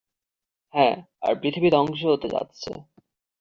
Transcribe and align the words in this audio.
হ্যাঁ, 0.73 0.95
আর 1.21 1.33
পৃথিবী 1.41 1.69
ধ্বংস 1.71 2.01
হতে 2.05 2.27
যাচ্ছে। 2.29 2.71